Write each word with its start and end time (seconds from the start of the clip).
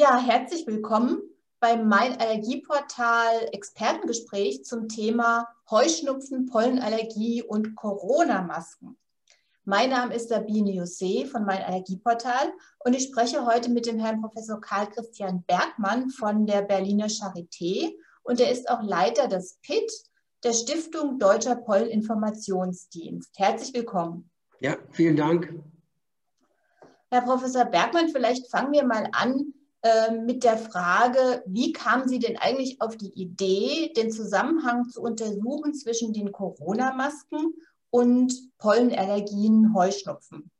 Ja, 0.00 0.16
herzlich 0.16 0.64
willkommen 0.68 1.20
beim 1.58 1.88
Mein 1.88 2.20
Allergieportal 2.20 3.48
Expertengespräch 3.50 4.64
zum 4.64 4.88
Thema 4.88 5.48
Heuschnupfen, 5.72 6.46
Pollenallergie 6.46 7.42
und 7.42 7.74
Corona-Masken. 7.74 8.96
Mein 9.64 9.90
Name 9.90 10.14
ist 10.14 10.28
Sabine 10.28 10.70
Jose 10.70 11.26
von 11.26 11.44
Mein 11.44 11.64
Allergieportal 11.64 12.52
und 12.78 12.94
ich 12.94 13.08
spreche 13.08 13.44
heute 13.44 13.72
mit 13.72 13.86
dem 13.86 13.98
Herrn 13.98 14.20
Professor 14.20 14.60
Karl 14.60 14.86
Christian 14.86 15.42
Bergmann 15.48 16.10
von 16.10 16.46
der 16.46 16.62
Berliner 16.62 17.08
Charité 17.08 17.92
und 18.22 18.38
er 18.38 18.52
ist 18.52 18.70
auch 18.70 18.84
Leiter 18.84 19.26
des 19.26 19.58
PIT, 19.62 19.90
der 20.44 20.52
Stiftung 20.52 21.18
Deutscher 21.18 21.56
Polleninformationsdienst. 21.56 23.36
Herzlich 23.36 23.74
willkommen. 23.74 24.30
Ja, 24.60 24.76
vielen 24.92 25.16
Dank. 25.16 25.52
Herr 27.10 27.22
Professor 27.22 27.64
Bergmann, 27.64 28.10
vielleicht 28.10 28.48
fangen 28.48 28.70
wir 28.70 28.84
mal 28.84 29.08
an 29.10 29.54
mit 30.24 30.42
der 30.42 30.56
Frage, 30.56 31.42
wie 31.46 31.72
kamen 31.72 32.08
Sie 32.08 32.18
denn 32.18 32.36
eigentlich 32.36 32.80
auf 32.80 32.96
die 32.96 33.12
Idee, 33.12 33.92
den 33.96 34.10
Zusammenhang 34.10 34.88
zu 34.88 35.00
untersuchen 35.00 35.72
zwischen 35.72 36.12
den 36.12 36.32
Corona-Masken 36.32 37.54
und 37.90 38.34
Pollenallergien, 38.58 39.72
Heuschnupfen? 39.74 40.50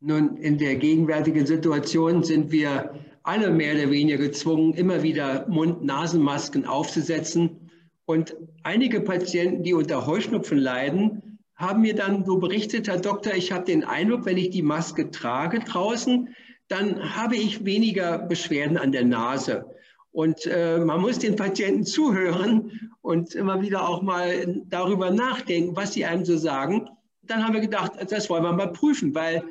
Nun, 0.00 0.36
in 0.36 0.58
der 0.58 0.76
gegenwärtigen 0.76 1.46
Situation 1.46 2.22
sind 2.22 2.50
wir 2.52 2.94
alle 3.22 3.50
mehr 3.50 3.74
oder 3.74 3.90
weniger 3.90 4.18
gezwungen, 4.18 4.74
immer 4.74 5.02
wieder 5.02 5.46
Mund-Nasen-Masken 5.48 6.64
aufzusetzen. 6.64 7.70
Und 8.04 8.36
einige 8.62 9.00
Patienten, 9.00 9.62
die 9.62 9.74
unter 9.74 10.06
Heuschnupfen 10.06 10.58
leiden, 10.58 11.38
haben 11.56 11.80
mir 11.80 11.94
dann 11.94 12.24
so 12.24 12.38
berichtet, 12.38 12.86
Herr 12.86 13.00
Doktor, 13.00 13.34
ich 13.34 13.50
habe 13.50 13.64
den 13.64 13.84
Eindruck, 13.84 14.26
wenn 14.26 14.36
ich 14.36 14.50
die 14.50 14.62
Maske 14.62 15.10
trage 15.10 15.58
draußen, 15.60 16.28
dann 16.68 17.14
habe 17.16 17.36
ich 17.36 17.64
weniger 17.64 18.18
Beschwerden 18.18 18.76
an 18.76 18.92
der 18.92 19.04
Nase. 19.04 19.66
Und 20.12 20.46
äh, 20.46 20.78
man 20.78 21.00
muss 21.00 21.18
den 21.18 21.36
Patienten 21.36 21.84
zuhören 21.84 22.90
und 23.02 23.34
immer 23.34 23.60
wieder 23.60 23.88
auch 23.88 24.02
mal 24.02 24.62
darüber 24.66 25.10
nachdenken, 25.10 25.76
was 25.76 25.92
sie 25.92 26.04
einem 26.04 26.24
so 26.24 26.36
sagen. 26.36 26.88
Dann 27.22 27.44
haben 27.44 27.54
wir 27.54 27.60
gedacht, 27.60 27.92
das 28.10 28.30
wollen 28.30 28.42
wir 28.42 28.52
mal 28.52 28.72
prüfen, 28.72 29.14
weil 29.14 29.44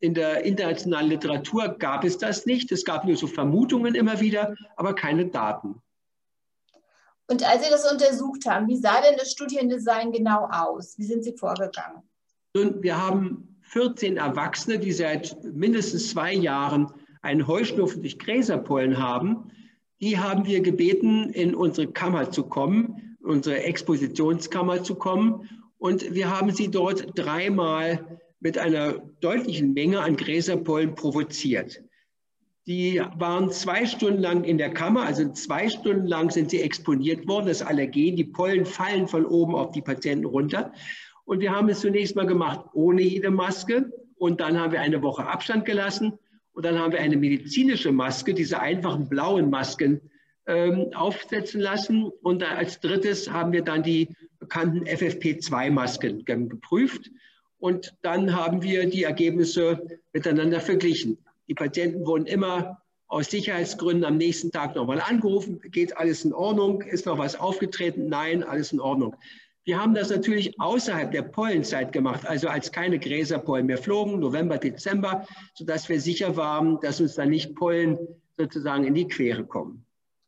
in 0.00 0.14
der 0.14 0.44
internationalen 0.44 1.08
Literatur 1.08 1.68
gab 1.78 2.04
es 2.04 2.18
das 2.18 2.46
nicht. 2.46 2.70
Es 2.72 2.84
gab 2.84 3.04
nur 3.04 3.16
so 3.16 3.26
Vermutungen 3.26 3.94
immer 3.94 4.20
wieder, 4.20 4.54
aber 4.76 4.94
keine 4.94 5.26
Daten. 5.26 5.80
Und 7.26 7.48
als 7.48 7.64
Sie 7.64 7.70
das 7.70 7.90
untersucht 7.90 8.44
haben, 8.46 8.66
wie 8.66 8.76
sah 8.76 9.00
denn 9.02 9.16
das 9.16 9.30
Studiendesign 9.30 10.10
genau 10.10 10.48
aus? 10.50 10.98
Wie 10.98 11.04
sind 11.04 11.22
Sie 11.22 11.36
vorgegangen? 11.36 12.02
Nun, 12.54 12.82
wir 12.82 13.00
haben 13.00 13.49
14 13.70 14.16
Erwachsene, 14.16 14.80
die 14.80 14.90
seit 14.90 15.36
mindestens 15.44 16.10
zwei 16.10 16.34
Jahren 16.34 16.88
einen 17.22 17.46
Heuschnupfen 17.46 18.02
durch 18.02 18.18
Gräserpollen 18.18 18.98
haben. 18.98 19.52
Die 20.00 20.18
haben 20.18 20.44
wir 20.44 20.60
gebeten, 20.60 21.30
in 21.30 21.54
unsere 21.54 21.86
Kammer 21.86 22.32
zu 22.32 22.42
kommen, 22.42 23.16
unsere 23.22 23.62
Expositionskammer 23.62 24.82
zu 24.82 24.96
kommen. 24.96 25.48
Und 25.78 26.14
wir 26.14 26.36
haben 26.36 26.50
sie 26.50 26.68
dort 26.68 27.16
dreimal 27.16 28.18
mit 28.40 28.58
einer 28.58 28.94
deutlichen 29.20 29.72
Menge 29.72 30.00
an 30.00 30.16
Gräserpollen 30.16 30.96
provoziert. 30.96 31.80
Die 32.66 33.00
waren 33.18 33.50
zwei 33.52 33.86
Stunden 33.86 34.20
lang 34.20 34.42
in 34.42 34.58
der 34.58 34.74
Kammer, 34.74 35.02
also 35.02 35.30
zwei 35.32 35.68
Stunden 35.68 36.06
lang 36.06 36.30
sind 36.30 36.50
sie 36.50 36.60
exponiert 36.60 37.28
worden, 37.28 37.46
das 37.46 37.62
Allergen, 37.62 38.16
die 38.16 38.24
Pollen 38.24 38.66
fallen 38.66 39.06
von 39.06 39.24
oben 39.26 39.54
auf 39.54 39.70
die 39.70 39.80
Patienten 39.80 40.26
runter. 40.26 40.72
Und 41.30 41.38
wir 41.38 41.52
haben 41.52 41.68
es 41.68 41.78
zunächst 41.78 42.16
mal 42.16 42.26
gemacht 42.26 42.58
ohne 42.72 43.02
jede 43.02 43.30
Maske. 43.30 43.92
Und 44.16 44.40
dann 44.40 44.58
haben 44.58 44.72
wir 44.72 44.80
eine 44.80 45.00
Woche 45.00 45.24
Abstand 45.24 45.64
gelassen. 45.64 46.18
Und 46.54 46.64
dann 46.64 46.76
haben 46.76 46.92
wir 46.92 46.98
eine 46.98 47.16
medizinische 47.16 47.92
Maske, 47.92 48.34
diese 48.34 48.58
einfachen 48.58 49.08
blauen 49.08 49.48
Masken, 49.48 50.00
ähm, 50.46 50.90
aufsetzen 50.92 51.60
lassen. 51.60 52.10
Und 52.22 52.42
als 52.42 52.80
drittes 52.80 53.30
haben 53.30 53.52
wir 53.52 53.62
dann 53.62 53.84
die 53.84 54.08
bekannten 54.40 54.88
FFP2-Masken 54.88 56.24
geprüft. 56.24 57.12
Und 57.58 57.94
dann 58.02 58.34
haben 58.34 58.64
wir 58.64 58.90
die 58.90 59.04
Ergebnisse 59.04 60.00
miteinander 60.12 60.58
verglichen. 60.58 61.16
Die 61.46 61.54
Patienten 61.54 62.04
wurden 62.06 62.26
immer 62.26 62.82
aus 63.06 63.30
Sicherheitsgründen 63.30 64.04
am 64.04 64.16
nächsten 64.16 64.50
Tag 64.50 64.74
nochmal 64.74 65.00
angerufen. 65.00 65.60
Geht 65.70 65.96
alles 65.96 66.24
in 66.24 66.32
Ordnung? 66.32 66.82
Ist 66.82 67.06
noch 67.06 67.18
was 67.18 67.38
aufgetreten? 67.38 68.08
Nein, 68.08 68.42
alles 68.42 68.72
in 68.72 68.80
Ordnung. 68.80 69.14
Wir 69.64 69.80
haben 69.80 69.94
das 69.94 70.10
natürlich 70.10 70.58
außerhalb 70.58 71.10
der 71.10 71.22
Pollenzeit 71.22 71.92
gemacht, 71.92 72.26
also 72.26 72.48
als 72.48 72.72
keine 72.72 72.98
Gräserpollen 72.98 73.66
mehr 73.66 73.78
flogen, 73.78 74.18
November, 74.18 74.58
Dezember, 74.58 75.26
sodass 75.54 75.88
wir 75.88 76.00
sicher 76.00 76.36
waren, 76.36 76.80
dass 76.80 77.00
uns 77.00 77.14
da 77.14 77.26
nicht 77.26 77.54
Pollen 77.54 77.98
sozusagen 78.38 78.84
in 78.84 78.94
die 78.94 79.06
Quere 79.06 79.44
kommen. 79.44 79.84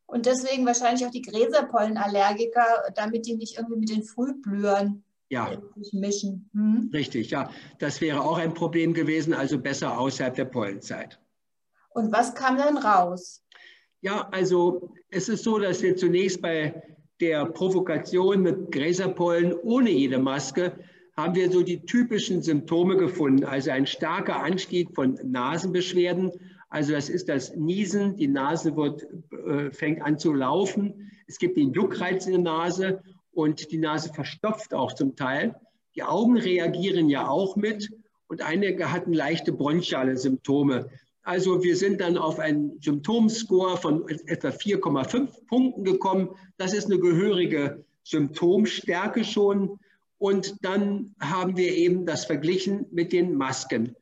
Und 0.07 0.27
deswegen 0.27 0.67
wahrscheinlich 0.67 1.07
auch 1.07 1.11
die 1.11 1.23
Gräserpollenallergiker, 1.23 2.93
damit 2.95 3.25
die 3.27 3.35
nicht 3.35 3.57
irgendwie 3.57 3.81
mit 3.81 3.89
den 3.89 4.03
Frühblühern 4.03 5.03
ja. 5.31 5.51
mischen. 5.93 6.51
Hm? 6.53 6.91
Richtig, 6.93 7.31
ja. 7.31 7.51
Das 7.79 8.03
wäre 8.03 8.21
auch 8.21 8.37
ein 8.37 8.53
Problem 8.53 8.93
gewesen, 8.93 9.33
also 9.33 9.59
besser 9.59 9.99
außerhalb 9.99 10.35
der 10.35 10.45
Pollenzeit. 10.45 11.19
Und 11.95 12.13
was 12.13 12.35
kam 12.35 12.59
dann 12.59 12.77
raus? 12.77 13.43
Ja, 14.03 14.29
also 14.31 14.93
es 15.09 15.31
ist 15.31 15.45
so, 15.45 15.59
dass 15.59 15.81
wir 15.81 15.97
zunächst 15.97 16.43
bei 16.43 16.92
der 17.23 17.47
Provokation 17.47 18.43
mit 18.43 18.73
Gräserpollen 18.73 19.55
ohne 19.55 19.91
jede 19.91 20.19
Maske 20.19 20.73
haben 21.17 21.37
wir 21.37 21.53
so 21.53 21.63
die 21.63 21.83
typischen 21.83 22.43
Symptome 22.43 22.97
gefunden. 22.97 23.45
Also 23.45 23.71
ein 23.71 23.87
starker 23.87 24.43
Anstieg 24.43 24.93
von 24.93 25.19
Nasenbeschwerden. 25.23 26.33
Also 26.69 26.93
das 26.93 27.09
ist 27.09 27.29
das 27.29 27.55
Niesen, 27.55 28.17
die 28.17 28.27
Nase 28.27 28.77
wird, 28.77 29.07
äh, 29.47 29.71
fängt 29.71 30.03
an 30.03 30.19
zu 30.19 30.33
laufen. 30.33 31.13
Es 31.29 31.39
gibt 31.39 31.57
den 31.57 31.73
Juckreiz 31.73 32.27
in 32.27 32.33
der 32.33 32.43
Nase 32.43 33.03
und 33.31 33.71
die 33.71 33.79
Nase 33.79 34.13
verstopft 34.13 34.75
auch 34.75 34.93
zum 34.93 35.15
Teil. 35.15 35.55
Die 35.95 36.03
Augen 36.03 36.37
reagieren 36.37 37.09
ja 37.09 37.29
auch 37.29 37.55
mit 37.55 37.89
und 38.27 38.43
einige 38.43 38.91
hatten 38.91 39.13
leichte 39.13 39.53
bronchiale 39.53 40.17
Symptome. 40.17 40.91
Also 41.23 41.63
wir 41.63 41.77
sind 41.77 42.01
dann 42.01 42.17
auf 42.19 42.39
einen 42.39 42.81
Symptomscore 42.81 43.77
von 43.77 44.09
etwa 44.27 44.49
4,5 44.49 45.47
Punkten 45.47 45.85
gekommen. 45.85 46.31
Das 46.57 46.75
ist 46.75 46.87
eine 46.87 46.99
gehörige 46.99 47.85
Symptomstärke 48.03 49.25
schon. 49.25 49.79
Und 50.19 50.57
dann 50.65 51.15
haben 51.21 51.57
wir 51.57 51.75
eben 51.75 52.07
das 52.07 52.25
verglichen 52.25 52.87
mit 52.91 53.13
den 53.13 53.35
Masken. 53.37 53.97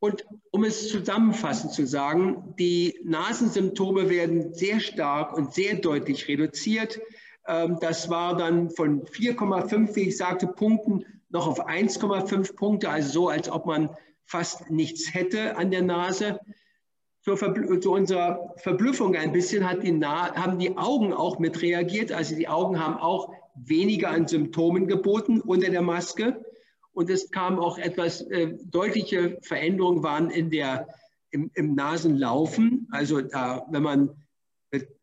Und 0.00 0.24
um 0.50 0.64
es 0.64 0.88
zusammenfassend 0.88 1.72
zu 1.72 1.86
sagen, 1.86 2.54
die 2.58 3.00
Nasensymptome 3.04 4.10
werden 4.10 4.52
sehr 4.52 4.78
stark 4.78 5.36
und 5.36 5.54
sehr 5.54 5.76
deutlich 5.76 6.28
reduziert. 6.28 7.00
Ähm, 7.46 7.78
das 7.80 8.10
war 8.10 8.36
dann 8.36 8.70
von 8.70 9.04
4,5, 9.04 9.96
wie 9.96 10.08
ich 10.08 10.16
sagte, 10.16 10.46
Punkten 10.46 11.04
noch 11.34 11.48
auf 11.48 11.68
1,5 11.68 12.54
Punkte, 12.56 12.88
also 12.88 13.10
so, 13.10 13.28
als 13.28 13.50
ob 13.50 13.66
man 13.66 13.90
fast 14.24 14.70
nichts 14.70 15.12
hätte 15.12 15.56
an 15.56 15.70
der 15.70 15.82
Nase. 15.82 16.38
Zur 17.22 17.36
zu 17.80 17.92
unserer 17.92 18.54
Verblüffung 18.58 19.16
ein 19.16 19.32
bisschen 19.32 19.68
die 19.82 20.00
haben 20.04 20.58
die 20.58 20.76
Augen 20.76 21.12
auch 21.12 21.38
mit 21.38 21.60
reagiert. 21.60 22.12
Also 22.12 22.36
die 22.36 22.48
Augen 22.48 22.78
haben 22.78 22.98
auch 22.98 23.32
weniger 23.54 24.10
an 24.10 24.28
Symptomen 24.28 24.86
geboten 24.86 25.40
unter 25.40 25.70
der 25.70 25.82
Maske. 25.82 26.44
Und 26.92 27.10
es 27.10 27.30
kam 27.30 27.58
auch 27.58 27.78
etwas 27.78 28.20
äh, 28.30 28.54
deutliche 28.66 29.38
Veränderungen 29.42 30.02
waren 30.02 30.30
in 30.30 30.50
der, 30.50 30.86
im, 31.30 31.50
im 31.54 31.74
Nasenlaufen. 31.74 32.86
Also 32.92 33.22
da, 33.22 33.66
wenn 33.70 33.82
man 33.82 34.10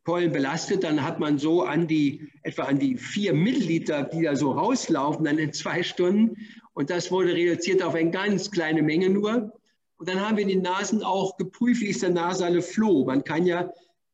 Pollen 0.04 0.32
belastet, 0.32 0.84
dann 0.84 1.04
hat 1.04 1.20
man 1.20 1.38
so 1.38 1.64
an 1.64 1.88
die, 1.88 2.32
etwa 2.44 2.64
an 2.64 2.80
die 2.80 2.98
vier 2.98 3.34
Milliliter, 3.34 4.04
die 4.04 4.24
da 4.24 4.36
so 4.36 4.52
rauslaufen, 4.52 5.26
dann 5.26 5.38
in 5.38 5.54
zwei 5.54 5.84
Stunden. 5.84 6.38
Und 6.74 6.90
das 6.90 7.12
wurde 7.12 7.34
reduziert 7.34 7.84
auf 7.84 7.96
eine 7.96 8.12
ganz 8.12 8.50
kleine 8.52 8.82
Menge 8.82 9.10
nur. 9.10 9.54
Und 9.98 10.10
dann 10.10 10.20
haben 10.20 10.38
wir 10.38 10.46
die 10.46 10.56
Nasen 10.56 11.04
auch 11.04 11.38
geprüft, 11.38 11.82
wie 11.82 11.88
ist 11.88 12.02
der 12.02 12.10
nasale 12.10 12.62
Flow. 12.62 13.06
Man 13.06 13.24
kann 13.24 13.46
ja 13.46 13.72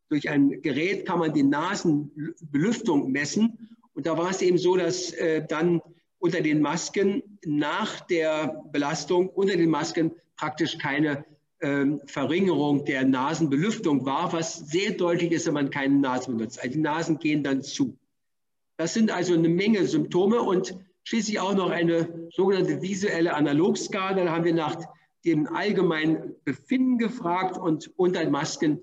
durch 0.10 0.30
ein 0.30 0.62
Gerät 0.62 1.06
kann 1.06 1.20
man 1.20 1.34
die 1.34 1.44
Nasenbelüftung 1.44 3.12
messen. 3.12 3.58
Und 3.94 4.06
da 4.06 4.18
war 4.18 4.30
es 4.30 4.42
eben 4.42 4.58
so, 4.58 4.76
dass 4.76 5.12
äh, 5.12 5.46
dann 5.48 5.82
unter 6.20 6.42
den 6.42 6.62
Masken 6.62 7.24
nach 7.46 8.02
der 8.02 8.64
Belastung 8.72 9.30
unter 9.30 9.56
den 9.56 9.70
Masken 9.70 10.12
praktisch 10.36 10.78
keine 10.78 11.26
ähm, 11.62 12.02
Verringerung 12.06 12.86
der 12.86 13.06
Nasenbelüftung 13.06 14.06
war, 14.06 14.32
was 14.34 14.58
sehr 14.58 14.92
deutlich 14.92 15.32
ist, 15.32 15.48
wenn 15.48 15.54
man 15.54 15.70
keine 15.70 15.96
Nasen 15.96 16.38
benutzt. 16.38 16.60
Also 16.60 16.74
die 16.74 16.80
Nasen 16.80 17.20
gehen 17.20 17.44
dann 17.44 17.62
zu. 17.62 17.98
Das 18.78 18.94
sind 18.94 19.12
also 19.12 19.34
eine 19.34 19.50
Menge 19.50 19.86
Symptome 19.88 20.42
und 20.42 20.76
Schließlich 21.08 21.40
auch 21.40 21.56
noch 21.56 21.70
eine 21.70 22.28
sogenannte 22.34 22.82
visuelle 22.82 23.34
Analogskala. 23.34 24.26
Da 24.26 24.30
haben 24.30 24.44
wir 24.44 24.54
nach 24.54 24.76
dem 25.24 25.48
allgemeinen 25.48 26.36
Befinden 26.44 26.98
gefragt 26.98 27.58
und 27.58 27.98
unter 27.98 28.30
Masken 28.30 28.82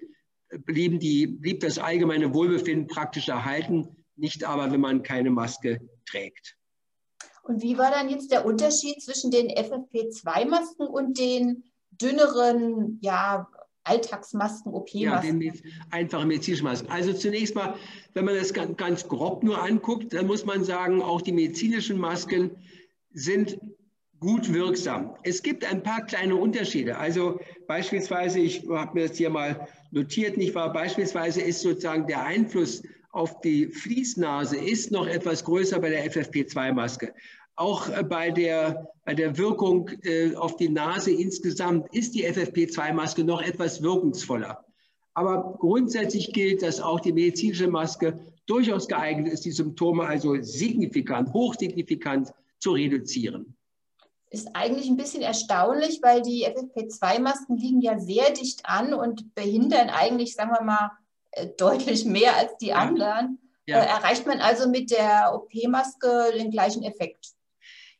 blieben 0.49 0.99
die, 0.99 1.27
blieb 1.27 1.61
das 1.61 1.79
allgemeine 1.79 2.33
Wohlbefinden 2.33 2.87
praktisch 2.87 3.29
erhalten, 3.29 3.95
nicht 4.17 4.43
aber, 4.43 4.73
wenn 4.73 4.81
man 4.81 5.03
keine 5.03 5.29
Maske 5.29 5.87
trägt. 6.07 6.57
Und 7.43 7.61
wie 7.61 7.77
war 7.77 7.91
dann 7.91 8.09
jetzt 8.09 8.33
der 8.33 8.47
Unterschied 8.47 9.03
zwischen 9.03 9.31
den 9.31 9.51
FFP2-Masken 9.51 10.87
und 10.87 11.19
den 11.19 11.65
dünneren, 12.01 12.99
ja, 13.03 13.49
Alltagsmasken, 13.85 14.73
OP-Masken? 14.73 15.41
Ja, 15.41 15.53
einfache 15.91 16.27
medizinische 16.27 16.65
Masken. 16.65 16.89
Also 16.89 17.13
zunächst 17.13 17.55
mal, 17.55 17.75
wenn 18.15 18.25
man 18.25 18.35
das 18.35 18.53
ganz 18.53 19.07
grob 19.09 19.43
nur 19.43 19.63
anguckt, 19.63 20.15
dann 20.15 20.27
muss 20.27 20.47
man 20.47 20.65
sagen, 20.65 21.03
auch 21.03 21.21
die 21.21 21.33
medizinischen 21.33 21.99
Masken 21.99 22.51
sind 23.13 23.59
gut 24.21 24.53
wirksam. 24.53 25.15
Es 25.23 25.43
gibt 25.43 25.71
ein 25.71 25.83
paar 25.83 26.05
kleine 26.07 26.35
Unterschiede. 26.37 26.97
Also 26.97 27.39
beispielsweise, 27.67 28.39
ich 28.39 28.67
habe 28.71 28.95
mir 28.95 29.09
das 29.09 29.19
hier 29.19 29.29
mal 29.29 29.69
notiert, 29.91 30.39
nicht 30.39 30.55
wahr? 30.55 30.73
Beispielsweise 30.73 31.43
ist 31.43 31.61
sozusagen 31.61 32.07
der 32.07 32.25
Einfluss 32.25 32.83
auf 33.15 33.41
die 33.43 33.69
Fließnase 33.69 34.57
ist 34.57 34.91
noch 34.91 35.07
etwas 35.07 35.45
größer 35.45 35.79
bei 35.79 35.91
der 35.91 36.11
FFP2-Maske. 36.11 37.15
Auch 37.57 37.89
äh, 37.89 38.03
bei 38.03 38.31
der, 38.31 38.89
bei 39.05 39.15
der 39.15 39.39
Wirkung 39.39 39.89
äh, 40.03 40.35
auf 40.35 40.57
die 40.57 40.69
Nase 40.69 41.13
insgesamt 41.13 41.95
ist 41.95 42.15
die 42.15 42.27
FFP2-Maske 42.27 43.25
noch 43.25 43.41
etwas 43.41 43.83
wirkungsvoller. 43.83 44.65
Aber 45.15 45.57
grundsätzlich 45.59 46.33
gilt, 46.33 46.63
dass 46.63 46.81
auch 46.81 46.99
die 46.99 47.13
medizinische 47.13 47.69
Maske 47.69 48.19
durchaus 48.47 48.89
geeignet 48.89 49.33
ist, 49.33 49.45
die 49.45 49.53
Symptome 49.53 50.05
also 50.05 50.37
signifikant, 50.41 51.33
hochsignifikant 51.33 52.33
zu 52.59 52.73
reduzieren. 52.73 53.57
Ist 54.31 54.49
eigentlich 54.55 54.89
ein 54.89 54.97
bisschen 54.97 55.23
erstaunlich, 55.23 56.01
weil 56.03 56.21
die 56.23 56.45
FFP2-Masken 56.47 57.57
liegen 57.57 57.81
ja 57.81 58.01
sehr 58.01 58.33
dicht 58.33 58.63
an 58.65 58.93
und 58.93 59.33
behindern 59.37 59.91
eigentlich, 59.91 60.35
sagen 60.35 60.51
wir 60.51 60.65
mal, 60.65 60.91
äh, 61.31 61.47
deutlich 61.57 62.05
mehr 62.05 62.37
als 62.37 62.57
die 62.57 62.73
anderen. 62.73 63.39
Ja. 63.67 63.79
erreicht 63.79 64.27
man 64.27 64.41
also 64.41 64.69
mit 64.69 64.91
der 64.91 65.33
OP-Maske 65.33 66.33
den 66.37 66.51
gleichen 66.51 66.83
Effekt? 66.83 67.35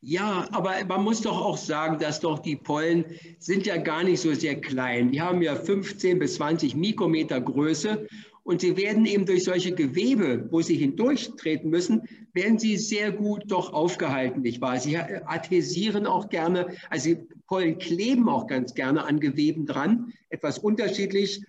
Ja, 0.07 0.47
aber 0.51 0.75
man 0.87 1.03
muss 1.03 1.21
doch 1.21 1.41
auch 1.41 1.57
sagen, 1.57 1.97
dass 1.97 2.19
doch 2.19 2.37
die 2.37 2.55
Pollen 2.55 3.05
sind 3.39 3.65
ja 3.65 3.77
gar 3.77 4.03
nicht 4.03 4.19
so 4.19 4.35
sehr 4.35 4.61
klein. 4.61 5.11
Die 5.11 5.19
haben 5.19 5.41
ja 5.41 5.55
15 5.55 6.19
bis 6.19 6.35
20 6.35 6.75
Mikrometer 6.75 7.41
Größe 7.41 8.07
und 8.43 8.61
sie 8.61 8.77
werden 8.77 9.07
eben 9.07 9.25
durch 9.25 9.45
solche 9.45 9.73
Gewebe, 9.73 10.47
wo 10.51 10.61
sie 10.61 10.75
hindurchtreten 10.75 11.71
müssen, 11.71 12.03
werden 12.33 12.59
sie 12.59 12.77
sehr 12.77 13.11
gut 13.11 13.45
doch 13.47 13.73
aufgehalten, 13.73 14.41
nicht 14.41 14.61
wahr? 14.61 14.79
Sie 14.79 14.95
adhesieren 14.95 16.05
auch 16.05 16.29
gerne, 16.29 16.67
also 16.91 17.15
die 17.15 17.27
Pollen 17.47 17.79
kleben 17.79 18.29
auch 18.29 18.45
ganz 18.45 18.75
gerne 18.75 19.05
an 19.05 19.19
Geweben 19.19 19.65
dran, 19.65 20.13
etwas 20.29 20.59
unterschiedlich 20.59 21.41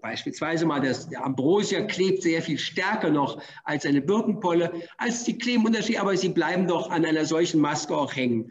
Beispielsweise 0.00 0.66
mal 0.66 0.80
das 0.80 1.08
der 1.08 1.24
Ambrosia 1.24 1.82
klebt 1.82 2.22
sehr 2.22 2.42
viel 2.42 2.58
stärker 2.58 3.10
noch 3.10 3.40
als 3.64 3.86
eine 3.86 4.00
Birkenpolle, 4.00 4.72
als 4.96 5.24
die 5.24 5.38
kleben 5.38 5.64
unterschiedlich, 5.64 6.00
aber 6.00 6.16
sie 6.16 6.30
bleiben 6.30 6.66
doch 6.66 6.90
an 6.90 7.04
einer 7.04 7.24
solchen 7.24 7.60
Maske 7.60 7.96
auch 7.96 8.14
hängen. 8.14 8.50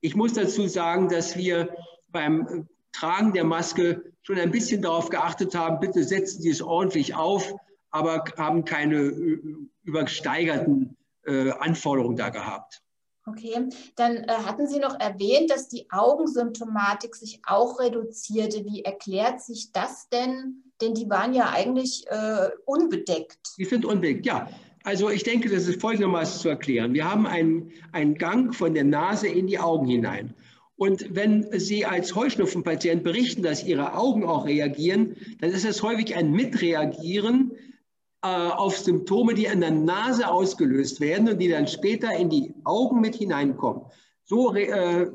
Ich 0.00 0.16
muss 0.16 0.32
dazu 0.32 0.66
sagen, 0.66 1.08
dass 1.08 1.36
wir 1.36 1.74
beim 2.08 2.68
Tragen 2.92 3.32
der 3.32 3.44
Maske 3.44 4.12
schon 4.22 4.38
ein 4.38 4.50
bisschen 4.50 4.82
darauf 4.82 5.08
geachtet 5.08 5.54
haben, 5.54 5.78
bitte 5.78 6.02
setzen 6.02 6.42
Sie 6.42 6.50
es 6.50 6.62
ordentlich 6.62 7.14
auf, 7.14 7.54
aber 7.90 8.24
haben 8.36 8.64
keine 8.64 8.96
äh, 8.96 9.40
übersteigerten 9.84 10.96
äh, 11.26 11.50
Anforderungen 11.50 12.16
da 12.16 12.30
gehabt. 12.30 12.82
Okay, 13.28 13.68
dann 13.96 14.18
äh, 14.18 14.28
hatten 14.28 14.68
Sie 14.68 14.78
noch 14.78 15.00
erwähnt, 15.00 15.50
dass 15.50 15.68
die 15.68 15.90
Augensymptomatik 15.90 17.16
sich 17.16 17.40
auch 17.44 17.80
reduzierte. 17.80 18.64
Wie 18.64 18.84
erklärt 18.84 19.42
sich 19.42 19.72
das 19.72 20.08
denn? 20.08 20.62
Denn 20.80 20.94
die 20.94 21.10
waren 21.10 21.34
ja 21.34 21.50
eigentlich 21.50 22.06
äh, 22.08 22.50
unbedeckt. 22.66 23.38
Die 23.58 23.64
sind 23.64 23.84
unbedeckt, 23.84 24.26
ja. 24.26 24.48
Also 24.84 25.10
ich 25.10 25.24
denke, 25.24 25.48
das 25.48 25.66
ist 25.66 25.80
folgendermaßen 25.80 26.40
zu 26.40 26.48
erklären. 26.48 26.94
Wir 26.94 27.10
haben 27.10 27.26
einen, 27.26 27.72
einen 27.90 28.14
Gang 28.14 28.54
von 28.54 28.74
der 28.74 28.84
Nase 28.84 29.26
in 29.26 29.48
die 29.48 29.58
Augen 29.58 29.88
hinein. 29.88 30.32
Und 30.76 31.16
wenn 31.16 31.48
Sie 31.58 31.84
als 31.84 32.14
Heuschnupfenpatient 32.14 33.02
berichten, 33.02 33.42
dass 33.42 33.64
Ihre 33.64 33.94
Augen 33.94 34.24
auch 34.24 34.46
reagieren, 34.46 35.16
dann 35.40 35.50
ist 35.50 35.64
es 35.64 35.82
häufig 35.82 36.14
ein 36.14 36.30
Mitreagieren 36.30 37.45
äh, 38.22 38.28
auf 38.28 38.78
Symptome, 38.78 39.34
die 39.34 39.48
an 39.48 39.60
der 39.60 39.70
Nase 39.70 40.28
ausgelöst 40.28 41.00
werden 41.00 41.28
und 41.28 41.38
die 41.38 41.48
dann 41.48 41.66
später 41.66 42.14
in 42.16 42.30
die 42.30 42.54
Augen 42.64 43.00
mit 43.00 43.14
hineinkommen. 43.16 43.82
So, 44.24 44.54
äh, 44.54 45.06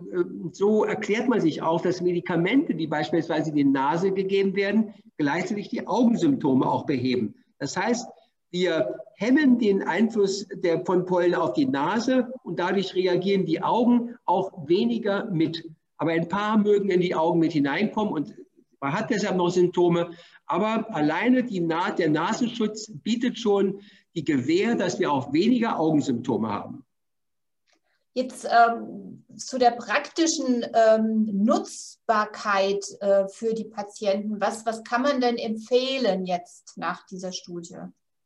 so 0.54 0.86
erklärt 0.86 1.28
man 1.28 1.42
sich 1.42 1.62
auch, 1.62 1.82
dass 1.82 2.02
Medikamente, 2.02 2.74
die 2.74 2.88
beispielsweise 2.88 3.50
in 3.50 3.56
die 3.58 3.64
Nase 3.66 4.12
gegeben 4.12 4.56
werden, 4.56 4.94
gleichzeitig 5.18 5.70
die 5.70 5.86
Augensymptome 5.86 6.66
auch 6.66 6.86
beheben. 6.86 7.36
Das 7.60 7.76
heißt, 7.76 8.08
wir 8.52 9.00
hemmen 9.16 9.60
den 9.60 9.84
Einfluss 9.84 10.48
der, 10.54 10.86
von 10.86 11.06
Pollen 11.06 11.36
auf 11.36 11.54
die 11.54 11.66
Nase 11.66 12.32
und 12.44 12.60
dadurch 12.60 12.96
reagieren 12.96 13.46
die 13.46 13.62
Augen 13.62 14.16
auch 14.26 14.68
weniger 14.68 15.26
mit. 15.26 15.70
Aber 15.98 16.12
ein 16.12 16.28
paar 16.28 16.58
mögen 16.58 16.90
in 16.90 17.02
die 17.02 17.16
Augen 17.16 17.40
mit 17.40 17.54
hineinkommen 17.54 18.14
und 18.14 18.36
man 18.80 18.94
hat 18.94 19.10
deshalb 19.10 19.38
noch 19.38 19.50
Symptome. 19.50 20.12
Aber 20.52 20.94
alleine 20.94 21.46
die 21.46 21.66
der 21.98 22.10
Nasenschutz 22.10 22.92
bietet 22.92 23.40
schon 23.40 23.80
die 24.16 24.26
Gewähr, 24.26 24.76
dass 24.76 25.00
wir 25.00 25.10
auch 25.10 25.32
weniger 25.32 25.80
Augensymptome 25.80 26.50
haben. 26.50 26.84
Jetzt 28.14 28.46
ähm, 28.46 29.24
zu 29.38 29.58
der 29.58 29.72
praktischen 29.72 30.66
ähm, 30.74 31.30
Nutzbarkeit 31.32 32.84
äh, 33.00 33.30
für 33.30 33.54
die 33.54 33.64
Patienten. 33.64 34.42
Was, 34.42 34.66
was 34.66 34.84
kann 34.84 35.04
man 35.04 35.22
denn 35.22 35.38
empfehlen 35.38 36.26
jetzt 36.26 36.78
nach 36.78 37.06
dieser 37.06 37.32
Studie? 37.32 37.78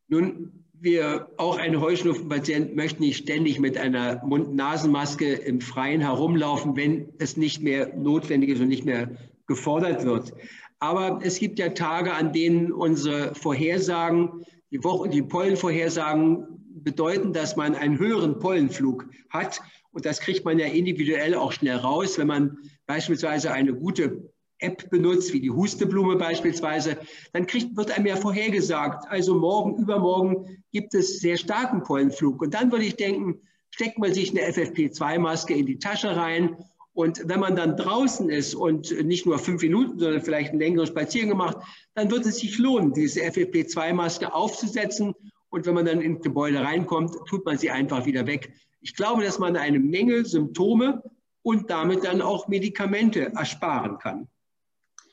Nun, 0.08 0.66
wir, 0.74 1.30
auch 1.38 1.60
ein 1.60 1.80
Heuschnupfenpatient 1.80 2.76
möchte 2.76 3.02
nicht 3.02 3.18
ständig 3.18 3.60
mit 3.60 3.78
einer 3.78 4.26
Mund-Nasen-Maske 4.26 5.32
im 5.32 5.62
Freien 5.62 6.02
herumlaufen, 6.02 6.76
wenn 6.76 7.14
es 7.20 7.38
nicht 7.38 7.62
mehr 7.62 7.96
notwendig 7.96 8.50
ist 8.50 8.62
und 8.62 8.70
nicht 8.70 8.86
mehr 8.86 9.12
gefordert 9.46 10.04
wird. 10.06 10.34
Aber 10.80 11.20
es 11.24 11.40
gibt 11.40 11.60
ja 11.60 11.70
Tage, 11.70 12.14
an 12.14 12.34
denen 12.34 12.72
unsere 12.72 13.34
Vorhersagen, 13.36 14.46
die, 14.72 14.84
Wochen, 14.84 15.10
die 15.10 15.22
Pollenvorhersagen 15.22 16.46
bedeuten, 16.84 17.34
dass 17.34 17.56
man 17.56 17.76
einen 17.76 17.98
höheren 17.98 18.40
Pollenflug 18.40 19.08
hat. 19.30 19.62
Und 19.92 20.06
das 20.06 20.20
kriegt 20.20 20.44
man 20.46 20.60
ja 20.60 20.68
individuell 20.68 21.36
auch 21.36 21.52
schnell 21.52 21.78
raus, 21.78 22.18
wenn 22.18 22.28
man 22.28 22.58
beispielsweise 22.86 23.52
eine 23.52 23.74
gute 23.74 24.30
App 24.60 24.90
benutzt, 24.90 25.34
wie 25.34 25.42
die 25.42 25.52
Husteblume 25.52 26.16
beispielsweise, 26.16 26.98
dann 27.34 27.46
kriegt, 27.46 27.76
wird 27.76 27.92
einem 27.92 28.06
ja 28.06 28.16
vorhergesagt, 28.16 29.06
also 29.10 29.36
morgen, 29.36 29.78
übermorgen 29.78 30.64
gibt 30.72 30.94
es 30.94 31.20
sehr 31.20 31.38
starken 31.38 31.84
Pollenflug. 31.84 32.42
Und 32.42 32.54
dann 32.54 32.72
würde 32.72 32.86
ich 32.86 32.96
denken, 32.96 33.42
steckt 33.70 33.98
man 34.00 34.14
sich 34.14 34.32
eine 34.32 34.50
FFP2-Maske 34.50 35.54
in 35.54 35.66
die 35.66 35.80
Tasche 35.80 36.16
rein 36.16 36.56
und 36.96 37.28
wenn 37.28 37.42
man 37.42 37.58
dann 37.58 37.76
draußen 37.76 38.30
ist 38.30 38.56
und 38.56 38.90
nicht 39.04 39.26
nur 39.26 39.38
fünf 39.38 39.62
Minuten, 39.62 40.00
sondern 40.00 40.22
vielleicht 40.22 40.52
einen 40.52 40.62
längeren 40.62 40.88
Spaziergang 40.88 41.38
macht, 41.38 41.58
dann 41.94 42.10
wird 42.10 42.26
es 42.26 42.38
sich 42.38 42.58
lohnen, 42.58 42.94
diese 42.94 43.20
FFP2-Maske 43.22 44.34
aufzusetzen. 44.34 45.14
Und 45.50 45.66
wenn 45.66 45.74
man 45.74 45.86
dann 45.86 46.00
ins 46.00 46.24
Gebäude 46.24 46.62
reinkommt, 46.62 47.14
tut 47.28 47.46
man 47.46 47.58
sie 47.58 47.70
einfach 47.70 48.06
wieder 48.06 48.26
weg. 48.28 48.54
Ich 48.80 48.96
glaube, 48.96 49.26
dass 49.26 49.40
man 49.40 49.58
eine 49.58 49.78
Menge 49.78 50.24
Symptome 50.24 51.04
und 51.42 51.70
damit 51.70 52.06
dann 52.06 52.22
auch 52.22 52.48
Medikamente 52.48 53.34
ersparen 53.34 53.98
kann. 53.98 54.30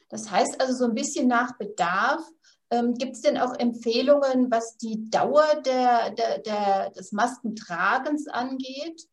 Das 0.09 0.30
heißt 0.30 0.61
also 0.61 0.75
so 0.75 0.85
ein 0.85 0.95
bisschen 0.95 1.26
nach 1.26 1.59
Bedarf. 1.59 2.23
Ähm, 2.71 2.95
Gibt 2.95 3.16
es 3.16 3.23
denn 3.23 3.38
auch 3.38 3.59
Empfehlungen, 3.59 4.52
was 4.52 4.76
die 4.76 5.11
Dauer 5.11 5.47
der, 5.66 6.11
der, 6.11 6.38
der, 6.38 6.90
des 6.90 7.11
Maskentragens 7.11 8.28
angeht? 8.28 9.09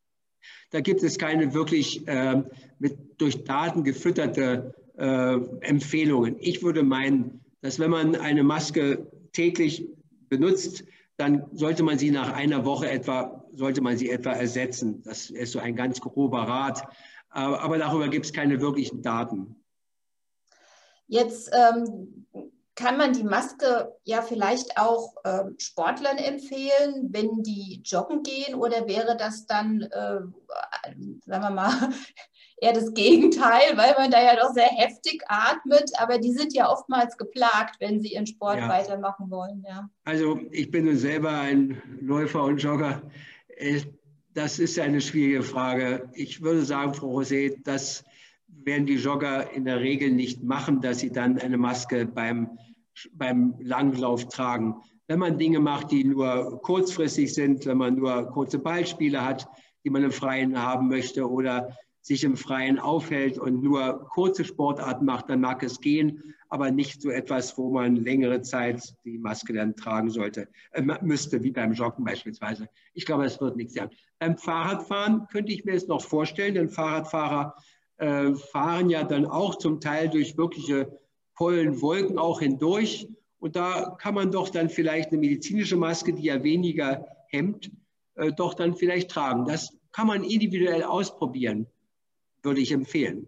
Da 0.70 0.80
gibt 0.80 1.02
es 1.02 1.18
keine 1.18 1.54
wirklich 1.54 2.06
äh, 2.06 2.42
mit, 2.78 2.98
durch 3.18 3.44
Daten 3.44 3.84
gefütterte 3.84 4.74
äh, 4.96 5.34
Empfehlungen. 5.60 6.36
Ich 6.40 6.62
würde 6.62 6.82
meinen, 6.82 7.40
dass 7.60 7.78
wenn 7.78 7.90
man 7.90 8.16
eine 8.16 8.42
Maske 8.42 9.06
täglich 9.32 9.86
benutzt, 10.28 10.84
dann 11.16 11.46
sollte 11.52 11.82
man 11.82 11.98
sie 11.98 12.10
nach 12.10 12.32
einer 12.32 12.64
Woche 12.64 12.90
etwa, 12.90 13.44
sollte 13.54 13.82
man 13.82 13.98
sie 13.98 14.10
etwa 14.10 14.32
ersetzen. 14.32 15.02
Das 15.02 15.28
ist 15.28 15.52
so 15.52 15.58
ein 15.58 15.76
ganz 15.76 16.00
grober 16.00 16.42
Rat. 16.42 16.82
Aber 17.28 17.78
darüber 17.78 18.08
gibt 18.08 18.26
es 18.26 18.32
keine 18.32 18.60
wirklichen 18.60 19.02
Daten. 19.02 19.56
Jetzt 21.06 21.50
ähm, 21.52 22.26
kann 22.80 22.96
man 22.96 23.12
die 23.12 23.24
Maske 23.24 23.92
ja 24.04 24.22
vielleicht 24.22 24.78
auch 24.78 25.14
äh, 25.24 25.44
Sportlern 25.58 26.16
empfehlen, 26.16 27.10
wenn 27.10 27.42
die 27.42 27.82
joggen 27.84 28.22
gehen 28.22 28.54
oder 28.54 28.88
wäre 28.88 29.16
das 29.18 29.46
dann, 29.46 29.82
äh, 29.82 30.20
sagen 31.26 31.42
wir 31.42 31.50
mal, 31.50 31.90
eher 32.56 32.72
das 32.72 32.92
Gegenteil, 32.94 33.76
weil 33.76 33.94
man 33.98 34.10
da 34.10 34.22
ja 34.22 34.36
doch 34.36 34.52
sehr 34.52 34.68
heftig 34.68 35.22
atmet, 35.28 35.90
aber 35.98 36.18
die 36.18 36.32
sind 36.32 36.54
ja 36.54 36.70
oftmals 36.70 37.16
geplagt, 37.16 37.76
wenn 37.80 38.00
sie 38.00 38.14
ihren 38.14 38.26
Sport 38.26 38.58
ja. 38.58 38.68
weitermachen 38.68 39.30
wollen. 39.30 39.64
Ja. 39.68 39.90
Also 40.04 40.40
ich 40.50 40.70
bin 40.70 40.96
selber 40.96 41.32
ein 41.32 41.82
Läufer 42.00 42.44
und 42.44 42.62
Jogger. 42.62 43.02
Äh, 43.56 43.82
das 44.32 44.58
ist 44.58 44.78
eine 44.78 45.00
schwierige 45.00 45.42
Frage. 45.42 46.08
Ich 46.14 46.40
würde 46.40 46.64
sagen, 46.64 46.94
Frau 46.94 47.20
Rosé, 47.20 47.56
das 47.64 48.04
werden 48.46 48.86
die 48.86 48.96
Jogger 48.96 49.50
in 49.52 49.64
der 49.64 49.80
Regel 49.80 50.12
nicht 50.12 50.42
machen, 50.42 50.80
dass 50.80 51.00
sie 51.00 51.10
dann 51.10 51.38
eine 51.38 51.58
Maske 51.58 52.06
beim 52.06 52.58
beim 53.12 53.54
Langlauf 53.60 54.28
tragen. 54.28 54.76
Wenn 55.06 55.18
man 55.18 55.38
Dinge 55.38 55.60
macht, 55.60 55.90
die 55.90 56.04
nur 56.04 56.60
kurzfristig 56.62 57.34
sind, 57.34 57.66
wenn 57.66 57.78
man 57.78 57.96
nur 57.96 58.26
kurze 58.26 58.58
Ballspiele 58.58 59.24
hat, 59.24 59.48
die 59.84 59.90
man 59.90 60.04
im 60.04 60.12
Freien 60.12 60.60
haben 60.60 60.88
möchte 60.88 61.28
oder 61.28 61.76
sich 62.02 62.24
im 62.24 62.36
Freien 62.36 62.78
aufhält 62.78 63.38
und 63.38 63.62
nur 63.62 64.08
kurze 64.08 64.44
Sportarten 64.44 65.04
macht, 65.04 65.28
dann 65.28 65.40
mag 65.40 65.62
es 65.62 65.80
gehen. 65.80 66.34
aber 66.52 66.72
nicht 66.72 67.00
so 67.00 67.10
etwas, 67.10 67.56
wo 67.56 67.70
man 67.70 67.94
längere 67.94 68.42
Zeit 68.42 68.82
die 69.04 69.18
Maske 69.18 69.52
dann 69.52 69.76
tragen 69.76 70.10
sollte, 70.10 70.48
äh, 70.72 70.82
müsste, 71.00 71.44
wie 71.44 71.52
beim 71.52 71.72
Joggen 71.74 72.04
beispielsweise. 72.04 72.68
Ich 72.92 73.06
glaube, 73.06 73.24
es 73.24 73.40
wird 73.40 73.56
nichts 73.56 73.74
sein. 73.74 73.88
Beim 74.18 74.36
Fahrradfahren 74.36 75.28
könnte 75.30 75.52
ich 75.52 75.64
mir 75.64 75.74
es 75.74 75.86
noch 75.86 76.02
vorstellen, 76.02 76.56
denn 76.56 76.68
Fahrradfahrer 76.68 77.54
äh, 77.98 78.34
fahren 78.34 78.90
ja 78.90 79.04
dann 79.04 79.26
auch 79.26 79.58
zum 79.58 79.80
Teil 79.80 80.08
durch 80.08 80.36
wirkliche 80.36 80.99
Pollenwolken 81.40 82.18
auch 82.18 82.40
hindurch. 82.40 83.08
Und 83.38 83.56
da 83.56 83.96
kann 83.98 84.14
man 84.14 84.30
doch 84.30 84.50
dann 84.50 84.68
vielleicht 84.68 85.08
eine 85.08 85.18
medizinische 85.18 85.76
Maske, 85.76 86.12
die 86.12 86.24
ja 86.24 86.42
weniger 86.42 87.06
hemmt, 87.28 87.70
äh, 88.16 88.30
doch 88.30 88.52
dann 88.52 88.76
vielleicht 88.76 89.10
tragen. 89.10 89.46
Das 89.46 89.74
kann 89.90 90.06
man 90.06 90.22
individuell 90.22 90.82
ausprobieren, 90.84 91.66
würde 92.42 92.60
ich 92.60 92.72
empfehlen. 92.72 93.26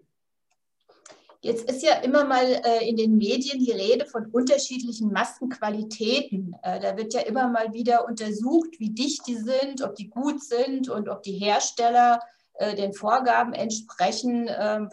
Jetzt 1.40 1.70
ist 1.70 1.82
ja 1.82 1.94
immer 2.00 2.24
mal 2.26 2.44
äh, 2.44 2.86
in 2.86 2.98
den 2.98 3.16
Medien 3.16 3.58
die 3.58 3.72
Rede 3.72 4.04
von 4.04 4.26
unterschiedlichen 4.26 5.10
Maskenqualitäten. 5.10 6.54
Äh, 6.62 6.80
da 6.80 6.98
wird 6.98 7.14
ja 7.14 7.22
immer 7.22 7.48
mal 7.48 7.72
wieder 7.72 8.06
untersucht, 8.06 8.78
wie 8.78 8.90
dicht 8.90 9.26
die 9.26 9.36
sind, 9.36 9.82
ob 9.82 9.94
die 9.94 10.10
gut 10.10 10.42
sind 10.44 10.90
und 10.90 11.08
ob 11.08 11.22
die 11.22 11.38
Hersteller 11.38 12.20
äh, 12.54 12.74
den 12.76 12.92
Vorgaben 12.92 13.52
entsprechen. 13.52 14.48
Ähm, 14.48 14.88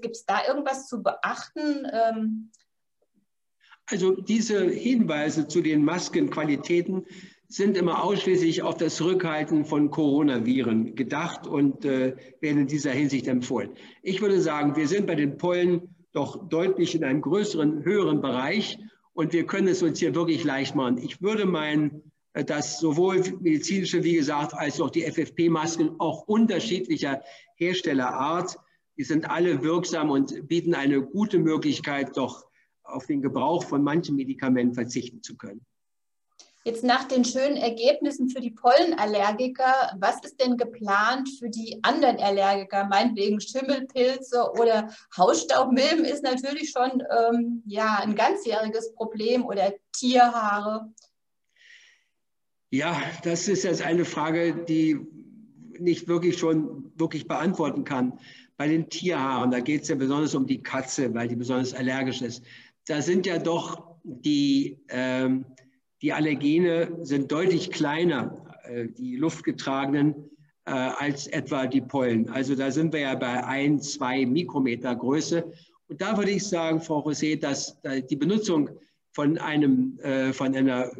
Gibt 0.00 0.16
es 0.16 0.24
da 0.24 0.40
irgendwas 0.46 0.88
zu 0.88 1.02
beachten? 1.02 1.86
Ähm, 1.92 2.50
also 3.86 4.12
diese 4.12 4.64
Hinweise 4.64 5.48
zu 5.48 5.62
den 5.62 5.84
Maskenqualitäten 5.84 7.06
sind 7.48 7.76
immer 7.76 8.04
ausschließlich 8.04 8.62
auf 8.62 8.76
das 8.76 8.94
Zurückhalten 8.94 9.64
von 9.64 9.90
Coronaviren 9.90 10.94
gedacht 10.94 11.48
und 11.48 11.84
äh, 11.84 12.14
werden 12.40 12.60
in 12.60 12.66
dieser 12.68 12.92
Hinsicht 12.92 13.26
empfohlen. 13.26 13.70
Ich 14.02 14.20
würde 14.20 14.40
sagen, 14.40 14.76
wir 14.76 14.86
sind 14.86 15.08
bei 15.08 15.16
den 15.16 15.36
Pollen 15.36 15.96
doch 16.12 16.48
deutlich 16.48 16.94
in 16.94 17.02
einem 17.02 17.20
größeren, 17.20 17.84
höheren 17.84 18.20
Bereich 18.20 18.78
und 19.14 19.32
wir 19.32 19.46
können 19.46 19.66
es 19.66 19.82
uns 19.82 19.98
hier 19.98 20.14
wirklich 20.14 20.44
leicht 20.44 20.76
machen. 20.76 20.98
Ich 20.98 21.20
würde 21.20 21.44
meinen, 21.44 22.09
dass 22.32 22.78
sowohl 22.78 23.20
medizinische, 23.40 24.04
wie 24.04 24.14
gesagt, 24.14 24.54
als 24.54 24.80
auch 24.80 24.90
die 24.90 25.02
FFP-Masken 25.02 25.96
auch 25.98 26.28
unterschiedlicher 26.28 27.22
Herstellerart, 27.56 28.56
die 28.96 29.04
sind 29.04 29.28
alle 29.28 29.62
wirksam 29.62 30.10
und 30.10 30.46
bieten 30.46 30.74
eine 30.74 31.02
gute 31.02 31.38
Möglichkeit, 31.38 32.16
doch 32.16 32.46
auf 32.84 33.06
den 33.06 33.22
Gebrauch 33.22 33.64
von 33.64 33.82
manchen 33.82 34.16
Medikamenten 34.16 34.74
verzichten 34.74 35.22
zu 35.22 35.36
können. 35.36 35.64
Jetzt 36.64 36.84
nach 36.84 37.04
den 37.04 37.24
schönen 37.24 37.56
Ergebnissen 37.56 38.28
für 38.28 38.40
die 38.40 38.50
Pollenallergiker, 38.50 39.96
was 39.98 40.22
ist 40.22 40.38
denn 40.38 40.58
geplant 40.58 41.26
für 41.38 41.48
die 41.48 41.78
anderen 41.82 42.18
Allergiker? 42.18 42.84
Meinetwegen 42.84 43.40
Schimmelpilze 43.40 44.52
oder 44.58 44.90
Hausstaubmilben 45.16 46.04
ist 46.04 46.22
natürlich 46.22 46.70
schon 46.70 47.02
ähm, 47.10 47.62
ja, 47.64 48.00
ein 48.02 48.14
ganzjähriges 48.14 48.92
Problem 48.92 49.46
oder 49.46 49.72
Tierhaare. 49.92 50.92
Ja, 52.70 53.00
das 53.24 53.48
ist 53.48 53.64
jetzt 53.64 53.82
eine 53.82 54.04
Frage, 54.04 54.54
die 54.68 55.00
nicht 55.78 56.08
wirklich 56.08 56.38
schon 56.38 56.92
wirklich 56.96 57.26
beantworten 57.26 57.84
kann. 57.84 58.18
Bei 58.56 58.68
den 58.68 58.88
Tierhaaren, 58.88 59.50
da 59.50 59.60
geht 59.60 59.82
es 59.82 59.88
ja 59.88 59.96
besonders 59.96 60.34
um 60.34 60.46
die 60.46 60.62
Katze, 60.62 61.12
weil 61.14 61.28
die 61.28 61.36
besonders 61.36 61.74
allergisch 61.74 62.22
ist. 62.22 62.44
Da 62.86 63.02
sind 63.02 63.26
ja 63.26 63.38
doch 63.38 63.96
die 64.04 64.78
ähm, 64.88 65.44
die 66.02 66.12
Allergene 66.12 66.98
sind 67.02 67.30
deutlich 67.30 67.70
kleiner, 67.70 68.42
äh, 68.64 68.86
die 68.88 69.16
luftgetragenen, 69.16 70.14
äh, 70.64 70.70
als 70.70 71.26
etwa 71.26 71.66
die 71.66 71.82
Pollen. 71.82 72.28
Also 72.30 72.54
da 72.54 72.70
sind 72.70 72.92
wir 72.92 73.00
ja 73.00 73.14
bei 73.14 73.44
ein, 73.44 73.80
zwei 73.80 74.24
Mikrometer 74.24 74.96
Größe. 74.96 75.52
Und 75.88 76.00
da 76.00 76.16
würde 76.16 76.30
ich 76.30 76.46
sagen, 76.46 76.80
Frau 76.80 77.04
José, 77.06 77.38
dass 77.38 77.78
die 78.08 78.16
Benutzung 78.16 78.70
von 79.12 79.38
einem 79.38 79.98
äh, 80.00 80.32
von 80.32 80.54
einer 80.54 80.90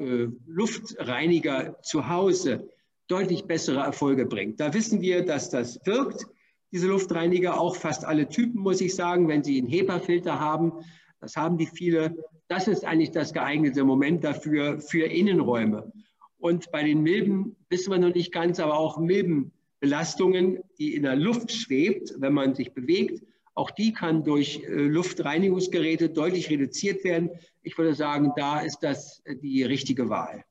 Luftreiniger 0.46 1.80
zu 1.82 2.08
Hause 2.08 2.68
deutlich 3.10 3.44
bessere 3.44 3.80
Erfolge 3.80 4.26
bringt. 4.26 4.60
Da 4.60 4.72
wissen 4.72 5.00
wir, 5.00 5.24
dass 5.24 5.50
das 5.50 5.80
wirkt. 5.84 6.26
Diese 6.72 6.86
Luftreiniger, 6.86 7.60
auch 7.60 7.74
fast 7.74 8.04
alle 8.04 8.28
Typen, 8.28 8.60
muss 8.60 8.80
ich 8.80 8.94
sagen, 8.94 9.26
wenn 9.26 9.42
sie 9.42 9.58
einen 9.58 9.68
HEPA-Filter 9.68 10.38
haben, 10.38 10.72
das 11.20 11.36
haben 11.36 11.58
die 11.58 11.66
viele, 11.66 12.16
das 12.48 12.68
ist 12.68 12.84
eigentlich 12.84 13.10
das 13.10 13.32
geeignete 13.32 13.84
Moment 13.84 14.24
dafür, 14.24 14.80
für 14.80 15.04
Innenräume. 15.04 15.92
Und 16.38 16.70
bei 16.70 16.84
den 16.84 17.02
Milben 17.02 17.56
wissen 17.68 17.90
wir 17.90 17.98
noch 17.98 18.14
nicht 18.14 18.32
ganz, 18.32 18.60
aber 18.60 18.78
auch 18.78 18.98
Milbenbelastungen, 18.98 20.60
die 20.78 20.94
in 20.94 21.02
der 21.02 21.16
Luft 21.16 21.52
schwebt, 21.52 22.14
wenn 22.18 22.32
man 22.32 22.54
sich 22.54 22.72
bewegt, 22.72 23.22
auch 23.60 23.70
die 23.70 23.92
kann 23.92 24.24
durch 24.24 24.62
äh, 24.62 24.68
Luftreinigungsgeräte 24.68 26.08
deutlich 26.08 26.48
reduziert 26.48 27.04
werden. 27.04 27.30
Ich 27.62 27.76
würde 27.76 27.94
sagen, 27.94 28.32
da 28.34 28.60
ist 28.60 28.78
das 28.78 29.20
äh, 29.26 29.36
die 29.36 29.62
richtige 29.62 30.08
Wahl. 30.08 30.44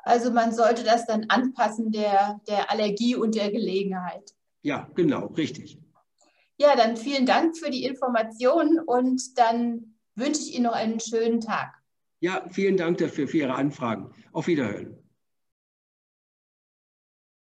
Also 0.00 0.30
man 0.30 0.52
sollte 0.52 0.84
das 0.84 1.06
dann 1.06 1.24
anpassen 1.28 1.90
der, 1.90 2.38
der 2.46 2.70
Allergie 2.70 3.16
und 3.16 3.34
der 3.34 3.50
Gelegenheit. 3.50 4.34
Ja, 4.62 4.90
genau, 4.94 5.28
richtig. 5.28 5.78
Ja, 6.58 6.76
dann 6.76 6.98
vielen 6.98 7.24
Dank 7.24 7.56
für 7.56 7.70
die 7.70 7.84
Informationen 7.84 8.78
und 8.78 9.38
dann 9.38 9.94
wünsche 10.14 10.42
ich 10.42 10.54
Ihnen 10.54 10.64
noch 10.64 10.72
einen 10.72 11.00
schönen 11.00 11.40
Tag. 11.40 11.72
Ja, 12.20 12.44
vielen 12.50 12.76
Dank 12.76 12.98
dafür 12.98 13.26
für 13.26 13.38
Ihre 13.38 13.54
Anfragen. 13.54 14.12
Auf 14.32 14.48
Wiederhören. 14.48 14.97